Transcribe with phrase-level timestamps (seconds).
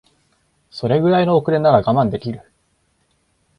[0.71, 2.41] それぐらいの遅れなら我慢できる